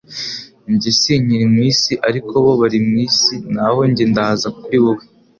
Njye 0.73 0.91
sinkiri 0.99 1.45
mu 1.53 1.59
isi, 1.71 1.93
ariko 2.07 2.33
bo 2.43 2.51
bari 2.61 2.79
mu 2.87 2.93
isi, 3.07 3.35
naho 3.53 3.79
njye 3.89 4.03
ndaza 4.11 4.47
kuri 4.57 4.77
wowe. 4.83 5.03